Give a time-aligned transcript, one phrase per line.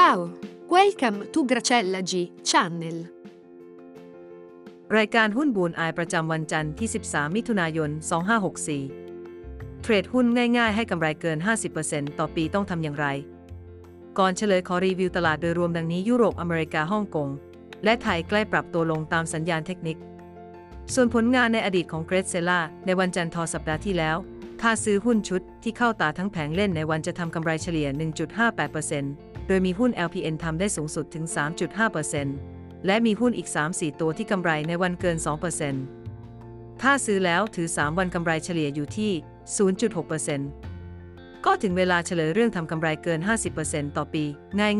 [0.00, 0.30] Ciao,
[0.74, 2.12] welcome to Gracella G
[2.50, 2.96] Channel.
[4.96, 7.90] รายการหุ้นบูนอายประจำวันจันทร์ที่ 13 มิถุนายน
[9.06, 10.26] 2564 เทรดหุ้น
[10.58, 11.38] ง่ายๆ ให้กำไรเกิน
[11.78, 13.06] 50%ต่อปีต้องทำอย่างไร
[14.18, 17.28] ก่อนเฉลยขอรีวิวตลาดโดยรวมดังนี้ยุโรปอเมริกาฮ่องกง
[17.84, 19.96] และไทยใกล้ปรับตัวลงตามสัญญาณเทคนิค
[20.94, 24.16] ส่วนผลงานในอดีตของเกรซเซล่าในวันจันทร์ทอสัปดาห์ที่แล้ว
[24.60, 31.24] ถ้าซื้อหุ้นชุดที่เข้าตาทั้งแผงเล่นในวันจะทำกำไรเฉลี่ย 1.58% ดยมีหุ้น LPN ทำได้สูงสุดถึง
[32.06, 35.16] 3.5%และมีหุ้นอีก 3-4 ตัวที่กำไรในวันเกิน
[36.00, 39.12] 2%ถ้าซื้อแล้วถือ 3 วันกำไรเฉลี่ยอยู่ที่
[40.68, 43.20] 0.6%ก็ถึงเวลาเฉลยเรื่องทำกำไรเกิน
[43.58, 44.24] 50%ต่อปี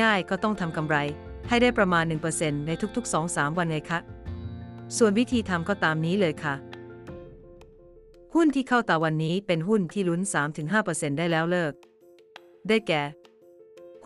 [0.00, 0.96] ง่ายๆ ก็ต้องทำกำไร
[1.48, 2.04] ให้ได้ประมาณ
[2.36, 3.98] 1%ในทุก ๆ 2-3 วันไงคะ
[4.96, 6.54] ส่วนวิธีทำก็ตามนี้เลยค่ะ
[8.34, 10.20] หุ้นที่เข้าตาวันนี้เป็นหุ้นที่ลุ้น
[10.70, 11.72] 3-5%ได้แล้วเลิก
[12.68, 13.02] ได้แก่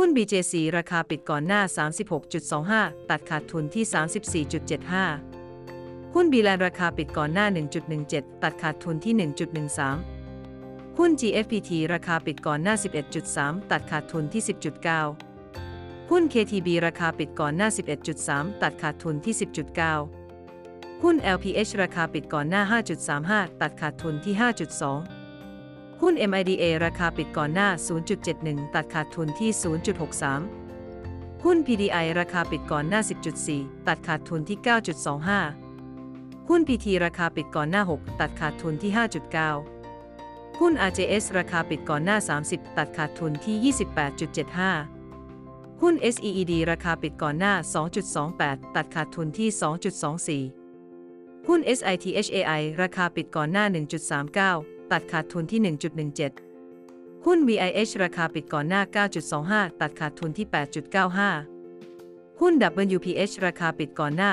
[0.00, 1.60] หุ้น BJC ราคาปิดก่อนหน้า
[2.36, 3.84] 36.25 ตัดขาดทุนที่
[4.54, 7.46] 34.75 หุ้น b ีแลนราคาปิดก่อนหน้า
[7.94, 9.14] 1.17 ตัดขาดทุนที่
[10.10, 12.74] 1.13 หุ้น GFPT ราคาปิดก่อนหน้า
[13.22, 14.42] 11.3 ตัดขาดทุนที่
[15.46, 17.68] 10.9 หุ้น KTB ราคาปิดก่อนหน้า
[18.16, 19.34] 11.3 ตัดขาดทุนที่
[20.18, 22.62] 10.9 หุ้น LPH ราคาปิดก่อนหน้า
[23.12, 25.17] 5.35 ตัดขาดทุนที่ 5.2
[26.02, 27.68] หุ้น MIDA ราคาปิดก่อนหน้า
[28.20, 29.50] 0.71 ตัดขาดทุนที่
[30.66, 33.00] 0.63 หุ้น PDI ราคาปิดก่อนหน้า
[33.44, 34.58] 10.4 ตัดขาดทุนที่
[35.74, 38.92] 9.25 หุ้น PT ราคาปิดก่อนหน้า 6 ตัดขาดทุนที่
[39.76, 42.16] 5.9 หุ้น RJS ราคาปิดก่อนหน้า
[42.48, 43.56] 30 ตัดขาดทุนที่
[44.94, 47.54] 28.75 หุ้น SEED ราคาปิดก่อนหน้า
[48.14, 49.48] 2.28 ตัดขาดทุนที่
[50.48, 55.60] 2.24 หุ้น SITHAI ราคาปิดก่อนหน้า 1.39 ตัดขาดทุนที่
[56.48, 58.82] 1.17 หุ้น VIH ราคาปิดก่อนหน้า
[59.30, 60.46] 9.25 ตัดขาดทุนที่
[61.62, 62.54] 8.95 หุ้น
[62.96, 64.30] WPH ราคาปิดก่อนหน้า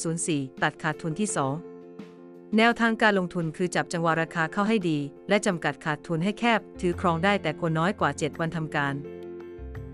[0.00, 4.98] 2.04 ตัดขาดทุนที่ 2 แนวทางการลงทุนคือจับจังหวะราคาเข้าให้ดี
[5.28, 8.94] และจำกัดขาดทุนให้แคบ ถือครองได้แต่ควรน้อยกว่า 7 วันทำการ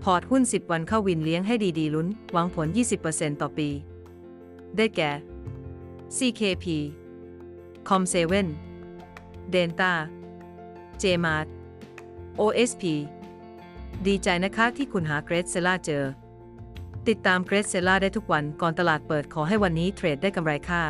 [0.03, 2.67] พอร์ตหุ้น 10 วันเข้าวินเลี้ยงให้ดีๆลุ้น หวังผล
[3.03, 3.69] 20%ต่อปี
[4.77, 5.11] ได้แก่
[6.17, 6.65] CKP
[7.89, 8.70] Com7
[9.49, 9.93] เดนตา
[10.99, 11.53] เจมาต์
[12.39, 12.83] OSP
[14.07, 16.03] ดีใจนะคะที่คุณหาเกรดเซล่าเจอ
[17.07, 20.83] ติดตามเกรดเซล่าได้ทุกวันก่อนตลาดเปิดขอให้วันนี้เทรดได้กำไรค่ะ